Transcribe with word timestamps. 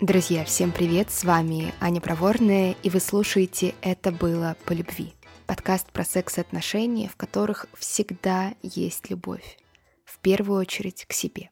Друзья, 0.00 0.46
всем 0.46 0.72
привет! 0.72 1.10
С 1.10 1.24
вами 1.24 1.74
Аня 1.78 2.00
Проворная, 2.00 2.74
и 2.82 2.88
вы 2.88 3.00
слушаете 3.00 3.74
«Это 3.82 4.10
было 4.10 4.56
по 4.64 4.72
любви» 4.72 5.12
подкаст 5.46 5.92
про 5.92 6.06
секс 6.06 6.38
и 6.38 6.40
отношения, 6.40 7.06
в 7.06 7.16
которых 7.16 7.66
всегда 7.78 8.54
есть 8.62 9.10
любовь. 9.10 9.58
В 10.06 10.18
первую 10.20 10.58
очередь 10.58 11.04
к 11.04 11.12
себе. 11.12 11.50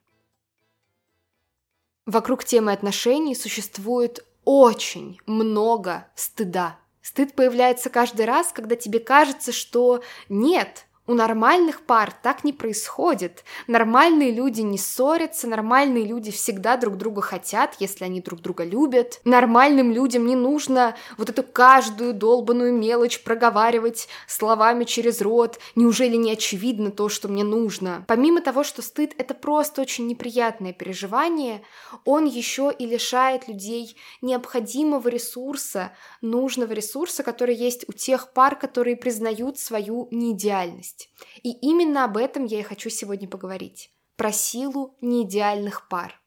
Вокруг 2.07 2.43
темы 2.43 2.73
отношений 2.73 3.35
существует 3.35 4.25
очень 4.47 5.21
много 5.27 6.07
стыда. 6.15 6.79
Стыд 7.03 7.35
появляется 7.35 7.91
каждый 7.91 8.25
раз, 8.25 8.53
когда 8.53 8.77
тебе 8.77 8.99
кажется, 8.99 9.53
что 9.53 10.03
нет, 10.31 10.87
у 11.09 11.15
нормальных 11.15 11.81
пар 11.81 12.13
так 12.23 12.45
не 12.45 12.53
происходит. 12.53 13.43
Нормальные 13.67 14.31
люди 14.31 14.61
не 14.61 14.77
ссорятся, 14.77 15.49
нормальные 15.49 16.05
люди 16.05 16.31
всегда 16.31 16.77
друг 16.77 16.99
друга 16.99 17.23
хотят, 17.23 17.77
если 17.81 18.05
они 18.05 18.21
друг 18.21 18.43
друга 18.43 18.63
любят. 18.63 19.21
Нормальным 19.25 19.91
людям 19.91 20.27
не 20.27 20.37
нужно 20.37 20.97
вот 21.17 21.31
эту 21.31 21.43
каждую 21.43 22.13
долбанную 22.13 22.75
мелочь 22.75 23.23
проговаривать 23.23 24.07
словами 24.27 24.85
через 24.85 25.23
рот. 25.23 25.59
Неужели 25.75 26.17
не 26.17 26.33
очевидно 26.33 26.91
то, 26.91 27.09
что 27.09 27.29
мне 27.29 27.43
нужно? 27.43 28.05
Помимо 28.07 28.43
того, 28.43 28.63
что 28.63 28.83
стыд— 28.83 29.15
это 29.19 29.33
просто 29.33 29.81
очень 29.81 30.07
неприятное 30.07 30.75
переживание, 30.75 31.63
он 32.05 32.27
еще 32.27 32.71
и 32.79 32.85
лишает 32.85 33.49
людей 33.49 33.97
необходимого 34.21 35.09
ресурса, 35.09 35.93
нужного 36.21 36.73
ресурса, 36.75 37.23
который 37.23 37.55
есть 37.55 37.89
у 37.89 37.93
тех 37.93 38.35
пар, 38.35 38.57
которые 38.57 38.97
признают 38.97 39.59
свою 39.59 40.09
неидеальность 40.11 40.98
есть. 40.99 41.11
И 41.43 41.53
именно 41.53 42.05
об 42.05 42.17
этом 42.17 42.45
я 42.45 42.61
и 42.61 42.63
хочу 42.63 42.91
сегодня 42.91 43.29
поговорить. 43.29 43.91
Про 44.17 44.33
силу 44.33 44.97
неидеальных 45.01 45.89
пар. 45.89 46.21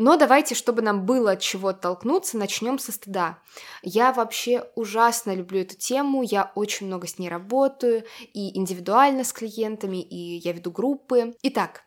Но 0.00 0.16
давайте, 0.16 0.54
чтобы 0.54 0.80
нам 0.80 1.06
было 1.06 1.32
от 1.32 1.40
чего 1.40 1.68
оттолкнуться, 1.68 2.38
начнем 2.38 2.78
со 2.78 2.92
стыда. 2.92 3.40
Я 3.82 4.12
вообще 4.12 4.70
ужасно 4.76 5.34
люблю 5.34 5.60
эту 5.60 5.76
тему, 5.76 6.22
я 6.22 6.52
очень 6.54 6.86
много 6.86 7.08
с 7.08 7.18
ней 7.18 7.28
работаю, 7.28 8.04
и 8.32 8.56
индивидуально 8.56 9.24
с 9.24 9.32
клиентами, 9.32 10.00
и 10.00 10.36
я 10.36 10.52
веду 10.52 10.70
группы. 10.70 11.34
Итак, 11.42 11.82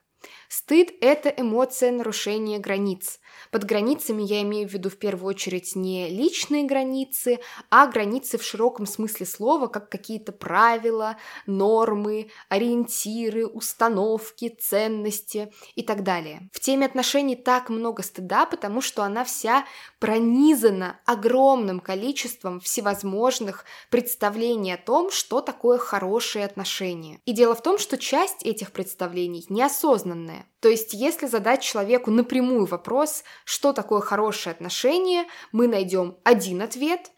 Стыд– 0.53 0.91
это 0.99 1.29
эмоция 1.29 1.93
нарушения 1.93 2.59
границ. 2.59 3.21
Под 3.51 3.63
границами 3.63 4.21
я 4.21 4.41
имею 4.41 4.67
в 4.67 4.73
виду 4.73 4.89
в 4.89 4.97
первую 4.97 5.29
очередь 5.29 5.77
не 5.77 6.09
личные 6.09 6.63
границы, 6.65 7.39
а 7.69 7.87
границы 7.87 8.37
в 8.37 8.43
широком 8.43 8.85
смысле 8.85 9.25
слова, 9.25 9.67
как 9.67 9.89
какие-то 9.89 10.33
правила, 10.33 11.15
нормы, 11.45 12.31
ориентиры, 12.49 13.47
установки, 13.47 14.49
ценности 14.49 15.53
и 15.75 15.83
так 15.83 16.03
далее. 16.03 16.49
В 16.51 16.59
теме 16.59 16.85
отношений 16.85 17.37
так 17.37 17.69
много 17.69 18.03
стыда, 18.03 18.45
потому 18.45 18.81
что 18.81 19.03
она 19.03 19.23
вся 19.23 19.65
пронизана 19.99 20.99
огромным 21.05 21.79
количеством 21.79 22.59
всевозможных 22.59 23.63
представлений 23.89 24.73
о 24.73 24.77
том, 24.77 25.11
что 25.11 25.39
такое 25.39 25.77
хорошие 25.77 26.43
отношения. 26.43 27.21
И 27.23 27.31
дело 27.31 27.55
в 27.55 27.63
том, 27.63 27.77
что 27.77 27.97
часть 27.97 28.43
этих 28.43 28.73
представлений 28.73 29.45
неосознанная. 29.47 30.40
То 30.59 30.69
есть, 30.69 30.93
если 30.93 31.27
задать 31.27 31.61
человеку 31.61 32.11
напрямую 32.11 32.65
вопрос, 32.65 33.23
что 33.45 33.73
такое 33.73 34.01
хорошее 34.01 34.53
отношение, 34.53 35.25
мы 35.51 35.67
найдем 35.67 36.17
один 36.23 36.61
ответ. 36.61 37.11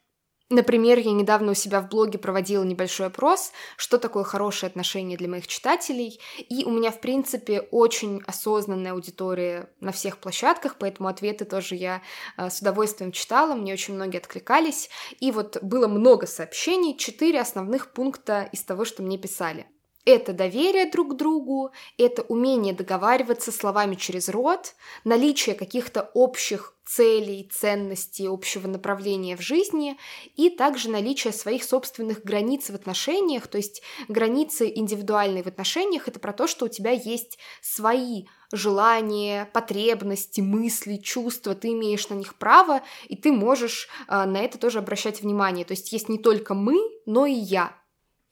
Например, 0.49 0.99
я 0.99 1.11
недавно 1.11 1.51
у 1.51 1.55
себя 1.55 1.81
в 1.81 1.89
блоге 1.89 2.19
проводила 2.19 2.63
небольшой 2.63 3.07
опрос, 3.07 3.51
что 3.75 3.97
такое 3.97 4.23
хорошее 4.23 4.69
отношение 4.69 5.17
для 5.17 5.27
моих 5.27 5.47
читателей, 5.47 6.19
и 6.37 6.63
у 6.63 6.69
меня, 6.69 6.91
в 6.91 7.01
принципе, 7.01 7.61
очень 7.71 8.21
осознанная 8.27 8.91
аудитория 8.91 9.69
на 9.79 9.91
всех 9.91 10.19
площадках, 10.19 10.75
поэтому 10.77 11.09
ответы 11.09 11.45
тоже 11.45 11.75
я 11.75 12.03
э, 12.37 12.49
с 12.49 12.59
удовольствием 12.59 13.11
читала, 13.11 13.55
мне 13.55 13.73
очень 13.73 13.95
многие 13.95 14.17
откликались, 14.17 14.89
и 15.19 15.31
вот 15.31 15.57
было 15.63 15.87
много 15.87 16.27
сообщений, 16.27 16.97
четыре 16.97 17.41
основных 17.41 17.91
пункта 17.91 18.47
из 18.51 18.61
того, 18.63 18.85
что 18.85 19.01
мне 19.01 19.17
писали. 19.17 19.65
Это 20.05 20.33
доверие 20.33 20.91
друг 20.91 21.13
к 21.13 21.15
другу, 21.15 21.71
это 21.97 22.23
умение 22.23 22.73
договариваться 22.73 23.51
словами 23.53 23.95
через 23.95 24.27
рот, 24.27 24.75
наличие 25.05 25.55
каких-то 25.55 26.11
общих 26.13 26.75
целей, 26.85 27.49
ценностей, 27.51 28.27
общего 28.27 28.67
направления 28.67 29.37
в 29.37 29.41
жизни 29.41 29.97
и 30.35 30.49
также 30.49 30.89
наличие 30.89 31.31
своих 31.31 31.63
собственных 31.63 32.25
границ 32.25 32.69
в 32.69 32.75
отношениях, 32.75 33.47
то 33.47 33.57
есть 33.57 33.81
границы 34.09 34.69
индивидуальные 34.75 35.43
в 35.43 35.47
отношениях, 35.47 36.09
это 36.09 36.19
про 36.19 36.33
то, 36.33 36.47
что 36.47 36.65
у 36.65 36.69
тебя 36.69 36.91
есть 36.91 37.37
свои 37.61 38.25
желания, 38.51 39.49
потребности, 39.53 40.41
мысли, 40.41 40.97
чувства, 40.97 41.55
ты 41.55 41.69
имеешь 41.69 42.09
на 42.09 42.15
них 42.15 42.35
право, 42.35 42.81
и 43.07 43.15
ты 43.15 43.31
можешь 43.31 43.87
э, 44.07 44.25
на 44.25 44.37
это 44.37 44.57
тоже 44.57 44.79
обращать 44.79 45.21
внимание. 45.21 45.65
То 45.65 45.71
есть 45.71 45.91
есть 45.91 46.09
не 46.09 46.19
только 46.19 46.53
мы, 46.53 46.77
но 47.05 47.25
и 47.25 47.33
я. 47.33 47.75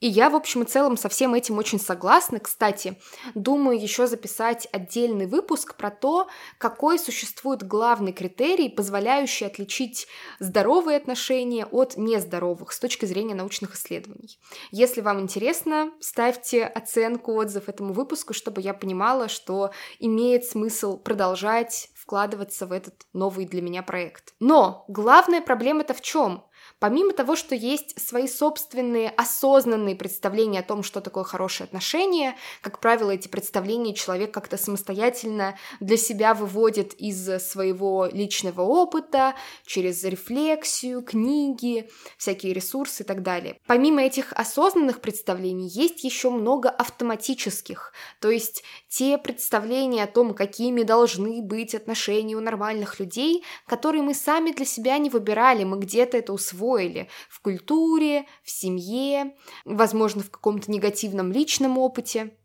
И 0.02 0.08
я, 0.08 0.30
в 0.30 0.34
общем 0.34 0.62
и 0.62 0.64
целом, 0.64 0.96
со 0.96 1.08
всем 1.08 1.32
этим 1.32 1.58
очень 1.58 1.78
согласна. 1.78 2.40
Кстати, 2.40 2.98
думаю 3.36 3.80
еще 3.80 4.08
записать 4.08 4.66
отдельный 4.72 5.26
выпуск 5.26 5.76
про 5.76 5.92
то, 5.92 6.26
какой 6.58 6.98
существует 6.98 7.62
главный 7.62 8.12
критерий, 8.12 8.68
позволяющий 8.68 9.44
отличить 9.44 10.08
здоровые 10.40 10.96
отношения 10.96 11.66
от 11.66 11.96
нездоровых 11.96 12.72
с 12.72 12.80
точки 12.80 13.06
зрения 13.06 13.36
научных 13.36 13.76
исследований. 13.76 14.40
Если 14.72 15.00
вам 15.00 15.20
интересно, 15.20 15.92
ставьте 16.00 16.64
оценку, 16.64 17.34
отзыв 17.34 17.68
этому 17.68 17.92
выпуску, 17.92 18.34
чтобы 18.34 18.60
я 18.60 18.74
понимала, 18.74 19.28
что 19.28 19.70
имеет 20.00 20.44
смысл 20.44 20.98
продолжать 20.98 21.90
вкладываться 21.94 22.66
в 22.66 22.72
этот 22.72 23.06
новый 23.12 23.46
для 23.46 23.62
меня 23.62 23.84
проект. 23.84 24.34
Но 24.40 24.84
главная 24.88 25.40
проблема-то 25.40 25.94
в 25.94 26.00
чем? 26.00 26.44
Помимо 26.82 27.12
того, 27.12 27.36
что 27.36 27.54
есть 27.54 27.94
свои 28.04 28.26
собственные 28.26 29.10
осознанные 29.10 29.94
представления 29.94 30.58
о 30.58 30.62
том, 30.64 30.82
что 30.82 31.00
такое 31.00 31.22
хорошее 31.22 31.66
отношение, 31.66 32.34
как 32.60 32.80
правило, 32.80 33.12
эти 33.12 33.28
представления 33.28 33.94
человек 33.94 34.34
как-то 34.34 34.56
самостоятельно 34.56 35.56
для 35.78 35.96
себя 35.96 36.34
выводит 36.34 36.92
из 36.94 37.40
своего 37.40 38.08
личного 38.12 38.62
опыта, 38.62 39.36
через 39.64 40.02
рефлексию, 40.02 41.02
книги, 41.02 41.88
всякие 42.18 42.52
ресурсы 42.52 43.04
и 43.04 43.06
так 43.06 43.22
далее. 43.22 43.60
Помимо 43.68 44.02
этих 44.02 44.32
осознанных 44.32 45.00
представлений 45.00 45.68
есть 45.68 46.02
еще 46.02 46.30
много 46.30 46.68
автоматических, 46.68 47.92
то 48.18 48.28
есть 48.28 48.64
те 48.88 49.18
представления 49.18 50.02
о 50.02 50.08
том, 50.08 50.34
какими 50.34 50.82
должны 50.82 51.42
быть 51.42 51.76
отношения 51.76 52.34
у 52.34 52.40
нормальных 52.40 52.98
людей, 52.98 53.44
которые 53.68 54.02
мы 54.02 54.14
сами 54.14 54.50
для 54.50 54.64
себя 54.64 54.98
не 54.98 55.10
выбирали, 55.10 55.62
мы 55.62 55.78
где-то 55.78 56.16
это 56.16 56.32
усвоили, 56.32 56.71
усвоили 56.72 57.08
в 57.28 57.40
культуре, 57.40 58.26
в 58.42 58.50
семье, 58.50 59.34
возможно, 59.64 60.22
в 60.22 60.30
каком-то 60.30 60.70
негативном 60.70 61.32
личном 61.32 61.78
опыте. 61.78 62.36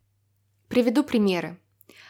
Приведу 0.67 1.03
примеры. 1.03 1.59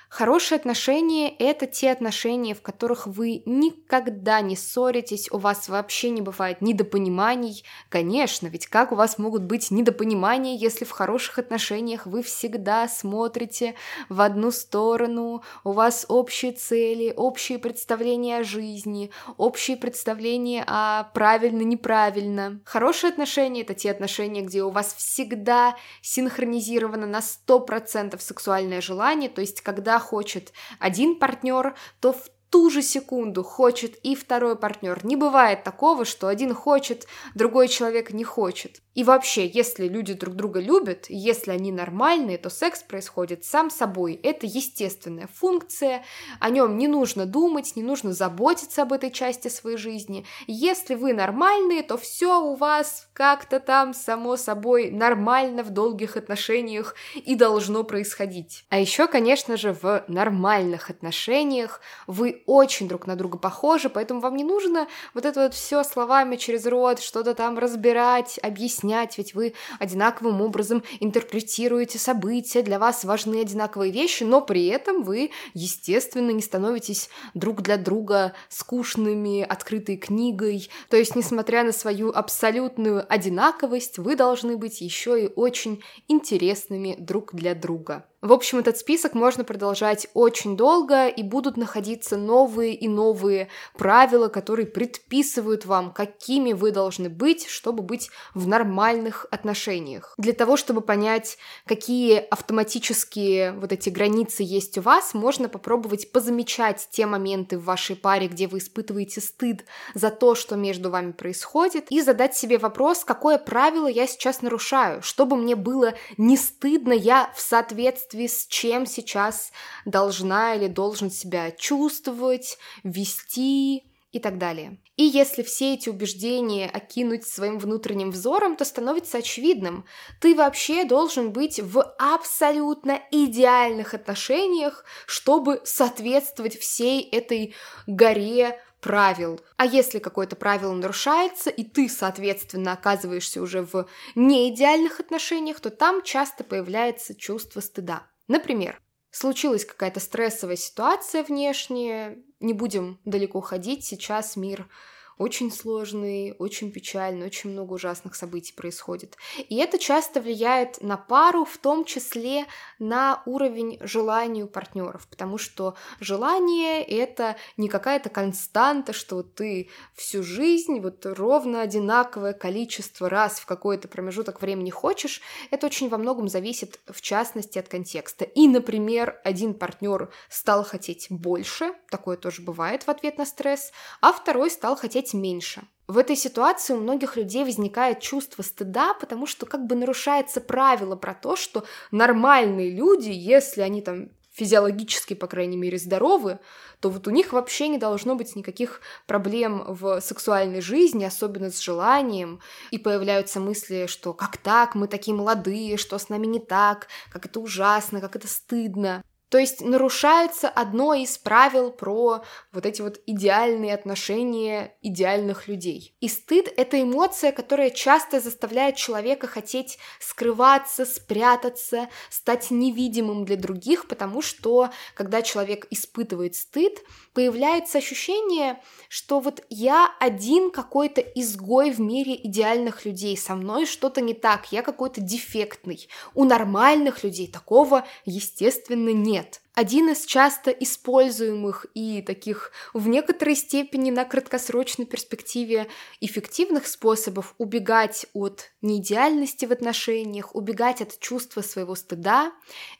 Хорошие 0.09 0.55
отношения– 0.55 1.29
это 1.39 1.67
те 1.67 1.91
отношения, 1.91 2.55
в 2.55 2.61
которых 2.61 3.07
вы 3.07 3.43
никогда 3.45 4.39
не 4.39 4.55
ссоритесь, 4.55 5.29
у 5.31 5.37
вас 5.37 5.67
вообще 5.67 6.11
не 6.11 6.21
бывает 6.21 6.61
недопониманий. 6.61 7.65
Конечно, 7.89 8.47
ведь 8.47 8.67
как 8.67 8.93
у 8.93 8.95
вас 8.95 9.17
могут 9.17 9.43
быть 9.43 9.69
недопонимания, 9.69 10.55
если 10.55 10.85
в 10.85 10.91
хороших 10.91 11.39
отношениях 11.39 12.05
вы 12.05 12.23
всегда 12.23 12.87
смотрите 12.87 13.75
в 14.07 14.21
одну 14.21 14.51
сторону, 14.51 15.43
у 15.65 15.73
вас 15.73 16.05
общие 16.07 16.53
цели, 16.53 17.13
общие 17.15 17.59
представления 17.59 18.37
о 18.37 18.43
жизни, 18.43 19.11
общие 19.35 19.75
представления 19.75 20.63
о 20.65 21.03
правильно-неправильно. 21.13 22.61
Хорошие 22.63 23.09
отношения– 23.09 23.61
это 23.63 23.73
те 23.73 23.91
отношения, 23.91 24.41
где 24.41 24.63
у 24.63 24.69
вас 24.69 24.93
всегда 24.93 25.75
синхронизировано 26.01 27.07
на 27.07 27.19
100% 27.19 28.17
сексуальное 28.21 28.79
желание, 28.79 29.29
то 29.29 29.41
есть 29.41 29.59
когда 29.59 29.96
хочет 29.99 30.53
один 30.79 31.19
партнер, 31.19 31.75
то 31.99 32.13
в 32.13 32.29
ту 32.49 32.69
же 32.69 32.81
секунду 32.81 33.43
хочет 33.43 33.95
и 34.03 34.15
второй 34.15 34.55
партнер. 34.55 35.05
Не 35.05 35.15
бывает 35.15 35.63
такого, 35.63 36.05
что 36.05 36.27
один 36.27 36.53
хочет, 36.53 37.07
другой 37.35 37.67
человек 37.67 38.11
не 38.11 38.23
хочет. 38.23 38.81
И 38.97 39.03
вообще, 39.03 39.45
если 39.45 39.87
люди 39.87 40.13
друг 40.13 40.33
друга 40.33 40.59
любят, 40.59 41.05
если 41.07 41.51
они 41.51 41.71
нормальные, 41.71 42.39
то 42.39 42.49
секс 42.49 42.81
происходит 42.81 43.45
сам 43.45 43.69
собой. 43.69 44.19
Это 44.23 44.47
естественная 44.47 45.29
функция, 45.31 46.03
о 46.39 46.49
нем 46.49 46.79
не 46.79 46.87
нужно 46.87 47.27
думать, 47.27 47.75
не 47.75 47.83
нужно 47.83 48.13
заботиться 48.13 48.81
об 48.81 48.93
этой 48.93 49.11
части 49.11 49.49
своей 49.49 49.77
жизни. 49.77 50.25
Если 50.47 50.95
вы 50.95 51.13
нормальные, 51.13 51.83
то 51.83 51.95
все 51.95 52.41
у 52.41 52.55
вас 52.55 53.07
как-то 53.13 53.59
там 53.59 53.93
само 53.93 54.35
собой 54.35 54.89
нормально 54.89 55.61
в 55.61 55.69
долгих 55.69 56.17
отношениях 56.17 56.95
и 57.13 57.35
должно 57.35 57.83
происходить. 57.83 58.65
А 58.69 58.79
еще, 58.79 59.05
конечно 59.05 59.57
же, 59.57 59.73
в 59.79 60.05
нормальных 60.07 60.89
отношениях 60.89 61.81
вы 62.07 62.41
очень 62.47 62.87
друг 62.87 63.05
на 63.05 63.15
друга 63.15 63.37
похожи, 63.37 63.89
поэтому 63.89 64.21
вам 64.21 64.35
не 64.35 64.43
нужно 64.43 64.87
вот 65.13 65.25
это 65.25 65.41
вот 65.41 65.53
все 65.53 65.83
словами 65.83 66.35
через 66.35 66.65
рот, 66.65 66.99
что-то 66.99 67.35
там 67.35 67.59
разбирать, 67.59 68.39
объяснять, 68.41 68.86
ведь 69.17 69.33
вы 69.33 69.53
одинаковым 69.79 70.41
образом 70.41 70.83
интерпретируете 70.99 71.99
события, 71.99 72.61
для 72.61 72.79
вас 72.79 73.03
важны 73.03 73.41
одинаковые 73.41 73.91
вещи, 73.91 74.23
но 74.23 74.41
при 74.41 74.67
этом 74.67 75.03
вы, 75.03 75.31
естественно, 75.53 76.31
не 76.31 76.41
становитесь 76.41 77.09
друг 77.33 77.61
для 77.61 77.77
друга 77.77 78.33
скучными, 78.49 79.41
открытой 79.41 79.97
книгой. 79.97 80.69
То 80.89 80.97
есть, 80.97 81.15
несмотря 81.15 81.63
на 81.63 81.71
свою 81.71 82.11
абсолютную 82.11 83.05
одинаковость, 83.07 83.97
вы 83.97 84.15
должны 84.15 84.57
быть 84.57 84.81
еще 84.81 85.25
и 85.25 85.31
очень 85.35 85.81
интересными 86.07 86.95
друг 86.97 87.33
для 87.33 87.53
друга. 87.55 88.05
В 88.27 88.33
общем, 88.33 88.59
этот 88.59 88.77
список 88.77 89.13
можно 89.13 89.45
продолжать 89.45 90.07
очень 90.13 90.57
долго, 90.57 91.07
и 91.07 91.23
будут 91.23 91.55
находиться 91.55 92.17
новые 92.17 92.73
и 92.73 92.89
новые 92.89 93.47
правила, 93.77 94.27
которые 94.27 94.65
предписывают 94.65 95.65
вам, 95.65 95.93
какими 95.93 96.51
вы 96.51 96.71
должны 96.71 97.07
быть, 97.07 97.47
чтобы 97.47 97.83
быть 97.83 98.09
в 98.33 98.45
нормальных 98.45 99.27
отношениях. 99.31 100.13
Для 100.17 100.33
того, 100.33 100.57
чтобы 100.57 100.81
понять, 100.81 101.37
какие 101.65 102.17
автоматические 102.17 103.53
вот 103.53 103.71
эти 103.71 103.89
границы 103.89 104.43
есть 104.43 104.77
у 104.77 104.81
вас, 104.81 105.13
можно 105.13 105.47
попробовать 105.47 106.11
позамечать 106.11 106.89
те 106.91 107.05
моменты 107.05 107.57
в 107.57 107.63
вашей 107.63 107.95
паре, 107.95 108.27
где 108.27 108.47
вы 108.47 108.57
испытываете 108.57 109.21
стыд 109.21 109.63
за 109.93 110.09
то, 110.09 110.35
что 110.35 110.57
между 110.57 110.89
вами 110.89 111.13
происходит, 111.13 111.89
и 111.93 112.01
задать 112.01 112.35
себе 112.35 112.57
вопрос, 112.57 113.05
какое 113.05 113.37
правило 113.37 113.87
я 113.87 114.05
сейчас 114.05 114.41
нарушаю, 114.41 115.01
чтобы 115.01 115.37
мне 115.37 115.55
было 115.55 115.93
не 116.17 116.35
стыдно, 116.35 116.91
я 116.91 117.31
в 117.33 117.39
соответствии 117.39 118.16
соответствии 118.17 118.27
с 118.27 118.47
чем 118.47 118.85
сейчас 118.85 119.51
должна 119.85 120.55
или 120.55 120.67
должен 120.67 121.11
себя 121.11 121.51
чувствовать, 121.51 122.57
вести 122.83 123.83
и 124.11 124.19
так 124.19 124.37
далее. 124.37 124.79
И 124.95 125.03
если 125.03 125.43
все 125.43 125.73
эти 125.73 125.89
убеждения 125.89 126.69
окинуть 126.73 127.27
своим 127.27 127.59
внутренним 127.59 128.11
взором, 128.11 128.55
то 128.55 128.65
становится 128.65 129.19
очевидным, 129.19 129.85
ты 130.19 130.33
вообще 130.33 130.85
должен 130.85 131.31
быть 131.31 131.59
в 131.59 131.83
абсолютно 131.99 132.99
идеальных 133.11 133.93
отношениях, 133.93 134.85
чтобы 135.05 135.61
соответствовать 135.65 136.57
всей 136.57 137.03
этой 137.03 137.53
горе 137.85 138.59
правил. 138.81 139.41
А 139.55 139.65
если 139.65 139.99
какое-то 139.99 140.35
правило 140.35 140.73
нарушается, 140.73 141.49
и 141.49 141.63
ты, 141.63 141.89
соответственно, 141.89 142.73
оказываешься 142.73 143.41
уже 143.41 143.61
в 143.61 143.87
неидеальных 144.15 144.99
отношениях, 144.99 145.59
то 145.59 145.69
там 145.69 146.03
часто 146.03 146.43
появляется 146.43 147.15
чувство 147.15 147.59
стыда. 147.59 148.03
Например, 148.27 148.81
случилась 149.11 149.65
какая-то 149.65 149.99
стрессовая 149.99 150.55
ситуация 150.55 151.23
внешняя, 151.23 152.17
не 152.39 152.53
будем 152.53 152.99
далеко 153.05 153.41
ходить, 153.41 153.85
сейчас 153.85 154.35
мир 154.35 154.67
очень 155.17 155.51
сложный, 155.51 156.35
очень 156.37 156.71
печальный, 156.71 157.25
очень 157.25 157.51
много 157.51 157.73
ужасных 157.73 158.15
событий 158.15 158.53
происходит. 158.53 159.17
И 159.49 159.57
это 159.57 159.79
часто 159.79 160.21
влияет 160.21 160.81
на 160.81 160.97
пару, 160.97 161.45
в 161.45 161.57
том 161.57 161.85
числе 161.85 162.45
на 162.79 163.21
уровень 163.25 163.77
желания 163.81 164.43
у 164.43 164.47
партнеров, 164.47 165.07
потому 165.09 165.37
что 165.37 165.75
желание 165.99 166.83
это 166.83 167.35
не 167.57 167.67
какая-то 167.67 168.09
константа, 168.09 168.93
что 168.93 169.23
ты 169.23 169.69
всю 169.93 170.23
жизнь 170.23 170.79
вот 170.79 171.05
ровно 171.05 171.61
одинаковое 171.61 172.33
количество 172.33 173.09
раз 173.09 173.39
в 173.39 173.45
какой-то 173.45 173.87
промежуток 173.87 174.41
времени 174.41 174.69
хочешь, 174.69 175.21
это 175.51 175.67
очень 175.67 175.89
во 175.89 175.97
многом 175.97 176.27
зависит 176.27 176.79
в 176.87 177.01
частности 177.01 177.57
от 177.59 177.67
контекста. 177.67 178.25
И, 178.25 178.47
например, 178.47 179.19
один 179.23 179.53
партнер 179.53 180.09
стал 180.29 180.63
хотеть 180.63 181.07
больше, 181.09 181.73
такое 181.89 182.17
тоже 182.17 182.41
бывает 182.41 182.83
в 182.83 182.89
ответ 182.89 183.17
на 183.17 183.25
стресс, 183.25 183.71
а 184.01 184.13
второй 184.13 184.51
стал 184.51 184.75
хотеть 184.75 185.06
хотеть 185.07 185.13
меньше. 185.13 185.61
В 185.87 185.97
этой 185.97 186.17
ситуации 186.17 186.73
у 186.73 186.79
многих 186.79 187.15
людей 187.15 187.45
возникает 187.45 188.01
чувство 188.01 188.43
стыда, 188.43 188.93
потому 188.93 189.25
что 189.25 189.45
как 189.45 189.65
бы 189.65 189.75
нарушается 189.75 190.41
правило 190.41 190.97
про 190.97 191.13
то, 191.13 191.35
что 191.37 191.63
нормальные 191.91 192.71
люди, 192.71 193.09
если 193.09 193.61
они 193.61 193.81
там 193.81 194.09
физиологически, 194.33 195.15
по 195.15 195.27
крайней 195.27 195.57
мере, 195.57 195.77
здоровы, 195.77 196.39
то 196.79 196.89
вот 196.89 197.07
у 197.07 197.11
них 197.11 197.33
вообще 197.33 197.69
не 197.69 197.77
должно 197.77 198.15
быть 198.15 198.35
никаких 198.35 198.81
проблем 199.07 199.63
в 199.67 199.99
сексуальной 200.01 200.61
жизни, 200.61 201.05
особенно 201.05 201.49
с 201.49 201.59
желанием, 201.59 202.39
и 202.69 202.77
появляются 202.77 203.39
мысли, 203.39 203.87
что 203.87 204.13
как 204.13 204.37
так, 204.37 204.75
мы 204.75 204.87
такие 204.87 205.15
молодые, 205.15 205.77
что 205.77 205.97
с 205.97 206.09
нами 206.09 206.27
не 206.27 206.39
так, 206.39 206.87
как 207.11 207.25
это 207.25 207.39
ужасно, 207.39 207.99
как 207.99 208.15
это 208.15 208.27
стыдно. 208.27 209.03
То 209.29 209.37
есть 209.37 209.61
нарушается 209.61 210.47
одно 210.47 210.93
из 210.93 211.17
правил 211.17 211.71
про 211.71 212.23
вот 212.53 212.65
эти 212.65 212.81
вот 212.81 213.01
идеальные 213.05 213.73
отношения 213.73 214.75
идеальных 214.81 215.47
людей. 215.47 215.95
И 215.99 216.07
стыд— 216.07 216.51
это 216.57 216.81
эмоция, 216.81 217.33
которая 217.33 217.69
часто 217.69 218.21
заставляет 218.21 218.77
человека 218.77 219.27
хотеть 219.27 219.79
скрываться, 219.99 220.85
спрятаться, 220.85 221.89
стать 222.09 222.51
невидимым 222.51 223.25
для 223.25 223.35
других, 223.35 223.87
потому 223.87 224.21
что, 224.21 224.69
когда 224.93 225.21
человек 225.21 225.67
испытывает 225.71 226.35
стыд, 226.35 226.81
появляется 227.13 227.79
ощущение, 227.79 228.61
что 228.87 229.19
вот 229.19 229.43
я 229.49 229.89
один 229.99 230.51
какой-то 230.51 231.01
изгой 231.01 231.71
в 231.71 231.79
мире 231.81 232.15
идеальных 232.15 232.85
людей, 232.85 233.17
со 233.17 233.35
мной 233.35 233.65
что-то 233.65 233.99
не 234.01 234.13
так, 234.13 234.51
я 234.51 234.61
какой-то 234.61 235.01
дефектный. 235.01 235.89
У 236.13 236.23
нормальных 236.23 237.03
людей 237.03 237.27
такого, 237.27 237.85
естественно, 238.05 238.89
нет. 238.89 239.26
Один 239.57 239.89
из 239.89 240.05
часто 240.05 240.51
используемых 240.51 241.65
и 241.73 242.03
таких 242.03 242.51
в 242.75 242.87
некоторой 242.87 243.35
степени 243.35 243.89
на 243.89 244.05
краткосрочной 244.05 244.85
перспективе 244.85 245.67
эффективных 245.99 246.67
способов 246.67 247.33
убегать 247.39 248.05
от 248.13 248.51
неидеальности 248.61 249.45
в 249.45 249.51
отношениях, 249.51 250.35
убегать 250.35 250.81
от 250.81 250.99
чувства 250.99 251.41
своего 251.41 251.73
стыда, 251.73 252.33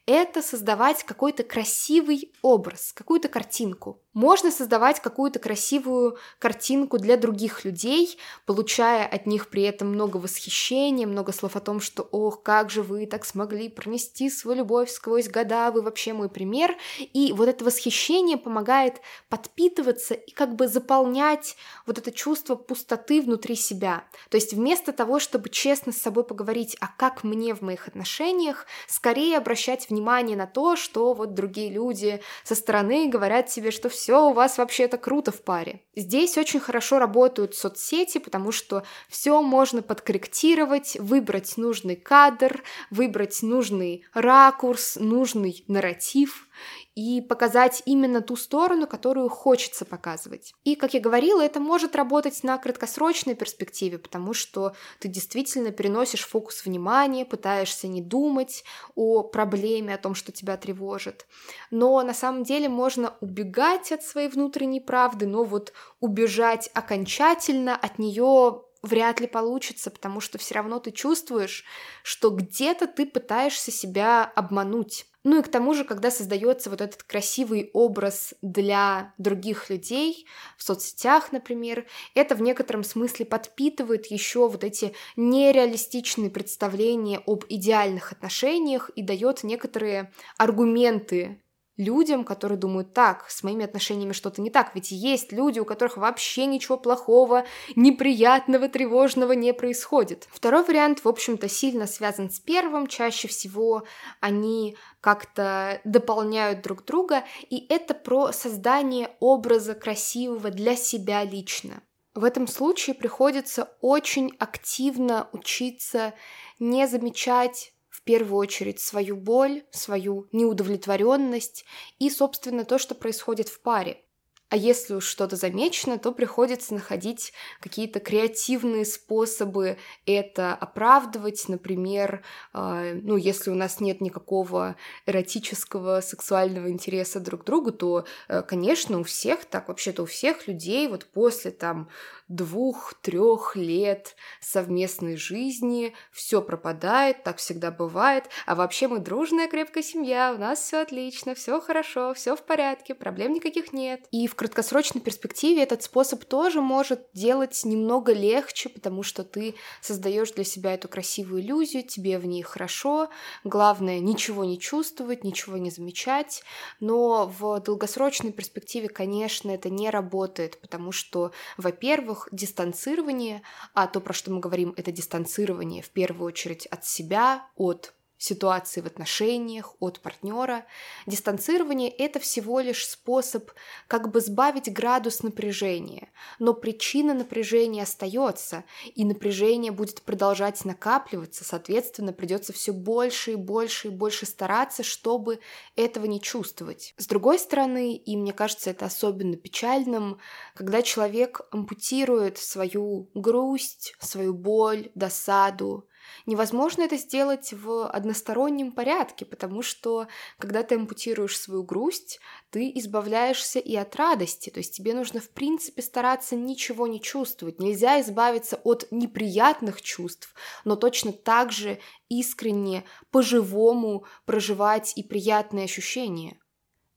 это 0.06 0.44
создавать 0.44 1.04
какой-то 1.04 1.42
красивый 1.44 2.32
образ, 2.44 2.94
какую-то 2.94 3.28
картинку. 3.28 4.04
Можно 4.18 4.50
создавать 4.50 5.00
какую-то 5.00 5.38
красивую 5.38 6.18
картинку 6.40 6.98
для 6.98 7.18
других 7.18 7.66
людей, 7.66 8.18
получая 8.48 9.06
от 9.06 9.28
них 9.28 9.48
при 9.48 9.62
этом 9.62 9.90
много 9.90 10.18
восхищения, 10.18 11.06
много 11.06 11.32
слов 11.32 11.56
о 11.56 11.60
том, 11.60 11.80
что 11.80 12.02
«Ох, 12.02 12.42
как 12.42 12.72
же 12.72 12.82
вы 12.82 13.06
так 13.06 13.26
смогли 13.26 13.70
пронести 13.70 14.32
свою 14.32 14.58
любовь 14.58 14.90
сквозь 14.90 15.30
года, 15.30 15.70
вы 15.70 15.84
вообще 15.84 16.14
мой 16.14 16.30
пример». 16.30 16.76
И 17.14 17.32
вот 17.32 17.48
это 17.48 17.64
восхищение 17.64 18.38
помогает 18.38 19.02
подпитываться 19.30 20.16
и 20.16 20.32
как 20.32 20.56
бы 20.56 20.68
заполнять 20.68 21.56
вот 21.86 22.00
это 22.00 22.12
чувство 22.12 22.56
пустоты 22.56 23.22
внутри 23.22 23.54
себя. 23.54 24.04
То 24.32 24.38
есть 24.38 24.52
вместо 24.52 24.94
того, 24.94 25.20
чтобы 25.20 25.50
честно 25.50 25.92
с 25.92 25.98
собой 25.98 26.24
поговорить, 26.24 26.76
а 26.80 26.88
как 26.88 27.24
мне 27.24 27.54
в 27.54 27.62
моих 27.62 27.88
отношениях, 27.88 28.66
скорее 28.88 29.38
обращать 29.38 29.92
внимание 29.92 30.36
на 30.36 30.48
то, 30.48 30.76
что 30.76 31.14
вот 31.14 31.36
другие 31.36 31.70
люди 31.70 32.20
со 32.44 32.56
стороны 32.56 33.10
говорят 33.10 33.52
себе, 33.52 33.70
что 33.70 33.90
все 33.90 34.07
все 34.08 34.30
у 34.30 34.32
вас 34.32 34.58
вообще 34.58 34.84
это 34.84 34.98
круто 34.98 35.34
в 35.34 35.42
паре. 35.42 35.82
Здесь 35.94 36.38
очень 36.38 36.62
хорошо 36.62 36.98
работают 36.98 37.56
соцсети, 37.56 38.20
потому 38.20 38.54
что 38.54 38.84
все 39.10 39.42
можно 39.42 39.82
подкорректировать, 39.82 40.96
выбрать 40.98 41.58
нужный 41.58 41.98
кадр, 41.98 42.64
выбрать 42.90 43.44
нужный 43.44 44.06
ракурс, 44.14 44.96
нужный 44.96 45.66
нарратив 45.68 46.47
и 46.96 47.22
показать 47.22 47.84
именно 47.86 48.22
ту 48.22 48.36
сторону, 48.36 48.88
которую 48.88 49.30
хочется 49.30 49.86
показывать. 49.86 50.54
И, 50.64 50.76
как 50.76 50.94
я 50.94 51.00
говорила, 51.00 51.42
это 51.42 51.60
может 51.60 51.96
работать 51.96 52.44
на 52.44 52.58
краткосрочной 52.58 53.36
перспективе, 53.36 53.98
потому 53.98 54.34
что 54.34 54.76
ты 55.00 55.08
действительно 55.08 55.72
переносишь 55.72 56.26
фокус 56.26 56.66
внимания, 56.66 57.26
пытаешься 57.26 57.88
не 57.88 58.02
думать 58.02 58.64
о 58.96 59.24
проблеме, 59.24 59.94
о 59.94 59.98
том, 59.98 60.16
что 60.16 60.32
тебя 60.32 60.58
тревожит. 60.58 61.28
Но 61.72 62.02
на 62.02 62.14
самом 62.14 62.44
деле 62.44 62.70
можно 62.70 63.16
убегать 63.22 63.92
от 63.92 64.04
своей 64.04 64.30
внутренней 64.30 64.82
правды, 64.82 65.28
но 65.28 65.44
вот 65.44 65.74
убежать 66.00 66.70
окончательно 66.74 67.76
от 67.76 68.00
нее 68.00 68.64
вряд 68.82 69.20
ли 69.20 69.28
получится, 69.28 69.92
потому 69.92 70.20
что 70.20 70.38
все 70.38 70.56
равно 70.56 70.80
ты 70.80 70.92
чувствуешь, 70.92 71.64
что 72.04 72.30
где-то 72.30 72.88
ты 72.88 73.06
пытаешься 73.06 73.72
себя 73.72 74.32
обмануть. 74.36 75.06
Ну 75.30 75.40
и 75.40 75.42
к 75.42 75.50
тому 75.50 75.74
же, 75.74 75.84
когда 75.84 76.10
создается 76.10 76.70
вот 76.70 76.80
этот 76.80 77.04
красивый 77.04 77.70
образ 77.74 78.34
для 78.42 79.14
других 79.18 79.70
людей 79.70 80.26
в 80.56 80.64
соцсетях, 80.64 81.34
например, 81.34 81.86
это 82.16 82.34
в 82.34 82.42
некотором 82.42 82.82
смысле 82.86 83.26
подпитывает 83.26 84.06
еще 84.06 84.48
вот 84.48 84.64
эти 84.64 84.96
нереалистичные 85.18 86.30
представления 86.30 87.20
об 87.28 87.44
идеальных 87.50 88.14
отношениях 88.14 88.90
и 88.96 89.02
дает 89.02 89.44
некоторые 89.44 90.14
аргументы 90.38 91.42
людям, 91.78 92.24
которые 92.24 92.58
думают, 92.58 92.94
так, 92.94 93.30
с 93.30 93.44
моими 93.44 93.64
отношениями 93.64 94.12
что-то 94.12 94.42
не 94.42 94.50
так, 94.50 94.72
ведь 94.74 94.92
есть 94.92 95.32
люди, 95.32 95.60
у 95.60 95.66
которых 95.66 95.98
вообще 95.98 96.46
ничего 96.46 96.78
плохого, 96.78 97.46
неприятного, 97.76 98.68
тревожного 98.68 99.34
не 99.34 99.54
происходит. 99.54 100.28
Второй 100.32 100.64
вариант, 100.64 101.06
в 101.06 101.08
общем-то, 101.08 101.48
сильно 101.48 101.88
связан 101.88 102.32
с 102.32 102.40
первым, 102.40 102.88
чаще 102.88 103.28
всего 103.28 103.84
они 104.20 104.76
как-то 105.02 105.80
дополняют 105.84 106.62
друг 106.62 106.84
друга, 106.84 107.24
и 107.50 107.66
это 107.70 107.94
про 107.94 108.32
создание 108.32 109.12
образа 109.20 109.76
красивого 109.76 110.50
для 110.50 110.76
себя 110.76 111.24
лично. 111.24 111.82
В 112.16 112.24
этом 112.24 112.48
случае 112.48 112.96
приходится 112.96 113.78
очень 113.80 114.36
активно 114.40 115.30
учиться 115.34 116.16
не 116.58 116.88
замечать 116.88 117.74
первую 118.08 118.38
очередь 118.38 118.80
свою 118.80 119.18
боль, 119.18 119.64
свою 119.70 120.28
неудовлетворенность 120.32 121.66
и, 122.00 122.10
собственно, 122.10 122.64
то, 122.64 122.80
что 122.80 122.96
происходит 122.96 123.50
в 123.50 123.62
паре. 123.62 124.02
А 124.50 124.56
если 124.56 124.94
уж 124.94 125.06
что-то 125.06 125.36
замечено, 125.36 125.98
то 125.98 126.14
приходится 126.14 126.74
находить 126.74 127.34
какие-то 127.60 128.00
креативные 128.00 128.86
способы 128.86 129.78
это 130.06 130.54
оправдывать. 130.54 131.50
Например, 131.50 132.24
э, 132.54 132.94
ну, 133.04 133.18
если 133.18 133.50
у 133.52 133.56
нас 133.56 133.82
нет 133.82 134.00
никакого 134.00 134.78
эротического 135.06 136.00
сексуального 136.00 136.70
интереса 136.70 137.20
друг 137.20 137.42
к 137.42 137.46
другу, 137.46 137.72
то, 137.72 138.06
э, 138.30 138.42
конечно, 138.42 139.00
у 139.00 139.04
всех 139.04 139.44
так, 139.44 139.68
вообще-то 139.68 140.04
у 140.04 140.06
всех 140.06 140.48
людей 140.48 140.88
вот 140.88 141.06
после 141.06 141.52
там 141.52 141.90
двух-трех 142.30 143.56
лет 143.56 144.16
совместной 144.42 145.18
жизни, 145.18 145.94
все 146.12 146.42
пропадает, 146.42 147.24
так 147.24 147.38
всегда 147.38 147.72
бывает, 147.72 148.26
а 148.46 148.56
вообще 148.56 148.88
мы 148.88 149.00
дружная 149.00 149.48
крепкая 149.48 149.84
семья, 149.84 150.34
у 150.34 150.38
нас 150.40 150.60
все 150.60 150.82
отлично, 150.82 151.36
все 151.36 151.60
хорошо, 151.62 152.14
все 152.14 152.36
в 152.36 152.44
порядке, 152.44 152.96
проблем 152.96 153.34
никаких 153.34 153.74
нет. 153.74 154.06
И 154.12 154.28
в 154.28 154.36
краткосрочной 154.38 155.02
перспективе 155.02 155.64
этот 155.64 155.84
способ 155.84 156.24
тоже 156.24 156.62
может 156.62 157.08
делать 157.14 157.60
немного 157.66 158.14
легче, 158.14 158.70
потому 158.70 159.02
что 159.02 159.24
ты 159.24 159.56
создаешь 159.82 160.32
для 160.32 160.44
себя 160.44 160.76
эту 160.76 160.88
красивую 160.88 161.42
иллюзию, 161.42 161.84
тебе 161.84 162.20
в 162.20 162.26
ней 162.26 162.44
хорошо, 162.44 163.10
главное 163.44 164.00
ничего 164.00 164.46
не 164.46 164.60
чувствовать, 164.60 165.24
ничего 165.24 165.58
не 165.58 165.72
замечать, 165.72 166.44
но 166.80 167.26
в 167.28 167.60
долгосрочной 167.60 168.32
перспективе, 168.32 168.90
конечно, 168.90 169.50
это 169.50 169.70
не 169.72 169.90
работает, 169.90 170.62
потому 170.62 170.92
что, 170.92 171.32
во-первых, 171.58 172.30
дистанцирование, 172.32 173.42
а 173.74 173.88
то, 173.88 174.00
про 174.00 174.14
что 174.14 174.32
мы 174.32 174.40
говорим, 174.40 174.74
это 174.78 174.92
дистанцирование 174.92 175.82
в 175.82 175.90
первую 175.90 176.28
очередь 176.28 176.68
от 176.68 176.86
себя, 176.86 177.48
от 177.56 177.94
ситуации 178.18 178.82
в 178.82 178.88
отношениях, 178.88 179.76
от 179.80 180.00
партнера. 180.00 180.66
Дистанцирование– 181.06 181.90
это 181.98 182.20
всего 182.20 182.60
лишь 182.60 182.88
способ 182.88 183.52
как 183.88 184.12
бы 184.12 184.22
сбавить 184.22 184.72
градус 184.72 185.24
напряжения, 185.24 186.10
но 186.40 186.54
причина 186.54 187.14
напряжения 187.14 187.84
остается, 187.84 188.64
и 188.96 189.06
напряжение 189.06 189.72
будет 189.72 190.02
продолжать 190.02 190.66
накапливаться, 190.66 191.44
соответственно, 191.44 192.14
придется 192.14 192.54
все 192.54 192.74
больше 192.74 193.34
и 193.34 193.36
больше 193.36 193.88
и 193.88 193.92
больше 193.92 194.26
стараться, 194.26 194.84
чтобы 194.84 195.40
этого 195.76 196.06
не 196.06 196.20
чувствовать. 196.20 196.94
С 196.98 197.08
другой 197.08 197.40
стороны, 197.40 197.96
и 197.96 198.18
мне 198.18 198.34
кажется 198.34 198.70
это 198.70 198.86
особенно 198.86 199.36
печальным, 199.36 200.20
когда 200.56 200.82
человек 200.82 201.42
ампутирует 201.52 202.38
свою 202.38 203.10
грусть, 203.14 203.96
свою 204.00 204.34
боль, 204.34 204.92
досаду, 204.96 205.87
Невозможно 206.26 206.84
это 206.84 206.98
сделать 206.98 207.54
в 207.54 207.88
одностороннем 207.88 208.72
порядке, 208.72 209.26
потому 209.26 209.62
что 209.62 210.08
когда 210.38 210.64
ты 210.64 210.76
ампутируешь 210.76 211.40
свою 211.40 211.64
грусть, 211.64 212.20
ты 212.50 212.72
избавляешься 212.76 213.60
и 213.60 213.76
от 213.76 213.96
радости, 213.96 214.50
то 214.50 214.60
есть 214.60 214.76
тебе 214.76 214.94
нужно 214.94 215.20
в 215.20 215.30
принципе 215.30 215.82
стараться 215.82 216.36
ничего 216.36 216.88
не 216.88 217.02
чувствовать. 217.02 217.60
Нельзя 217.60 218.02
избавиться 218.02 218.58
от 218.64 218.88
неприятных 218.92 219.82
чувств, 219.82 220.34
но 220.66 220.76
точно 220.76 221.12
так 221.12 221.52
же 221.52 221.80
искренне, 222.10 222.84
по-живому 223.12 224.06
проживать 224.26 224.94
и 224.96 225.04
приятные 225.04 225.66
ощущения. 225.66 226.40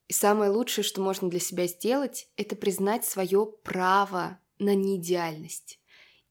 И 0.08 0.12
самое 0.12 0.50
лучшее, 0.50 0.84
что 0.84 1.00
можно 1.00 1.28
для 1.28 1.40
себя 1.40 1.66
сделать, 1.66 2.28
это 2.36 2.56
признать 2.56 3.04
свое 3.04 3.46
право 3.62 4.40
на 4.58 4.74
неидеальность 4.74 5.79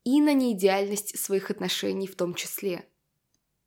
и 0.03 0.21
на 0.21 0.33
неидеальность 0.33 1.17
своих 1.19 1.51
отношений 1.51 2.07
в 2.07 2.15
том 2.15 2.33
числе. 2.33 2.85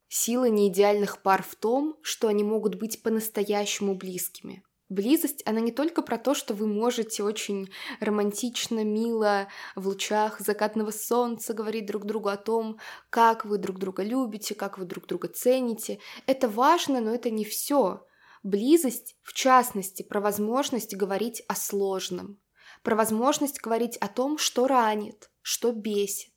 Сила 0.09 0.49
неидеальных 0.49 1.23
пар 1.23 1.43
в 1.43 1.55
том, 1.55 1.97
что 2.03 2.29
они 2.29 2.45
могут 2.45 2.75
быть 2.75 3.03
по-настоящему 3.03 3.95
близкими. 3.95 4.63
Близость, 4.93 5.43
она 5.47 5.61
не 5.61 5.73
только 5.73 6.03
про 6.03 6.19
то, 6.19 6.35
что 6.35 6.53
вы 6.53 6.67
можете 6.67 7.23
очень 7.23 7.71
романтично, 7.99 8.85
мило 8.85 9.49
в 9.75 9.89
лучах 9.89 10.39
закатного 10.39 10.91
солнца 10.91 11.55
говорить 11.55 11.87
друг 11.87 12.05
другу 12.05 12.29
о 12.29 12.37
том, 12.37 12.79
как 13.09 13.47
вы 13.47 13.57
друг 13.57 13.79
друга 13.79 14.03
любите, 14.03 14.55
как 14.55 14.77
вы 14.77 14.85
друг 14.85 15.07
друга 15.07 15.29
цените. 15.29 15.99
Это 16.27 16.47
важно, 16.47 17.01
но 17.01 17.15
это 17.15 17.31
не 17.31 17.47
все. 17.47 18.05
Близость, 18.43 19.17
в 19.23 19.33
частности, 19.33 20.03
про 20.03 20.21
возможность 20.21 20.95
говорить 20.95 21.43
о 21.49 21.55
сложном, 21.55 22.39
про 22.83 22.95
возможность 22.95 23.63
говорить 23.63 23.97
о 23.97 24.09
том, 24.09 24.37
что 24.37 24.67
ранит, 24.67 25.31
что 25.43 25.73
бесит, 25.73 26.33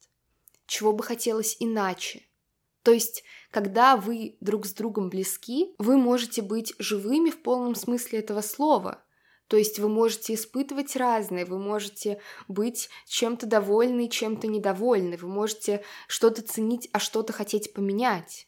чего 0.65 0.93
бы 0.93 1.03
хотелось 1.03 1.57
иначе. 1.59 2.27
То 2.83 2.91
есть, 2.91 3.23
когда 3.49 3.97
вы 3.97 4.37
друг 4.41 4.65
с 4.65 4.73
другом 4.73 5.09
близки, 5.09 5.73
вы 5.79 5.97
можете 5.97 6.41
быть 6.41 6.73
живыми 6.77 7.31
в 7.31 7.41
полном 7.41 7.73
смысле 7.73 8.19
этого 8.19 8.41
слова. 8.41 9.03
То 9.47 9.57
есть 9.57 9.79
вы 9.79 9.89
можете 9.89 10.33
испытывать 10.33 10.95
разное, 10.95 11.45
вы 11.45 11.59
можете 11.59 12.19
быть 12.47 12.89
чем-то 13.07 13.45
довольны, 13.45 14.09
чем-то 14.09 14.47
недовольны, 14.47 15.17
вы 15.17 15.27
можете 15.27 15.83
что-то 16.07 16.41
ценить, 16.41 16.89
а 16.93 16.99
что-то 16.99 17.31
хотеть 17.31 17.73
поменять. 17.73 18.47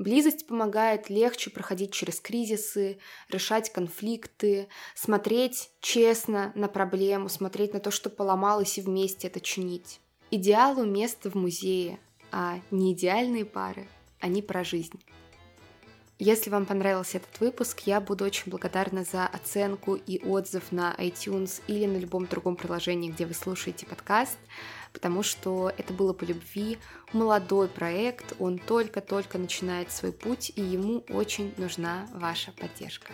Близость 0.00 0.46
помогает 0.46 1.10
легче 1.10 1.50
проходить 1.50 1.92
через 1.92 2.20
кризисы, 2.20 2.98
решать 3.28 3.70
конфликты, 3.70 4.68
смотреть 4.94 5.68
честно 5.82 6.52
на 6.54 6.68
проблему, 6.68 7.28
смотреть 7.28 7.74
на 7.74 7.80
то, 7.80 7.90
что 7.90 8.08
поломалось, 8.08 8.78
и 8.78 8.80
вместе 8.80 9.28
это 9.28 9.40
чинить. 9.40 10.00
Идеалу 10.30 10.86
место 10.86 11.30
в 11.30 11.34
музее, 11.34 12.00
а 12.32 12.60
не 12.70 12.94
идеальные 12.94 13.44
пары, 13.44 13.88
они 14.20 14.40
про 14.40 14.64
жизнь. 14.64 14.98
Если 16.22 16.50
вам 16.50 16.66
понравился 16.66 17.16
этот 17.16 17.40
выпуск, 17.40 17.80
я 17.86 17.98
буду 17.98 18.26
очень 18.26 18.50
благодарна 18.50 19.04
за 19.04 19.26
оценку 19.26 19.94
и 19.94 20.22
отзыв 20.22 20.70
на 20.70 20.94
iTunes 20.98 21.62
или 21.66 21.86
на 21.86 21.96
любом 21.96 22.26
другом 22.26 22.56
приложении, 22.56 23.10
где 23.10 23.24
вы 23.24 23.32
слушаете 23.32 23.86
подкаст, 23.86 24.36
потому 24.92 25.22
что 25.22 25.72
это 25.78 25.94
было 25.94 26.12
по 26.12 26.24
любви, 26.24 26.76
молодой 27.14 27.68
проект, 27.68 28.34
он 28.38 28.58
только-только 28.58 29.38
начинает 29.38 29.92
свой 29.92 30.12
путь, 30.12 30.52
и 30.54 30.60
ему 30.60 31.06
очень 31.08 31.54
нужна 31.56 32.06
ваша 32.12 32.52
поддержка. 32.52 33.12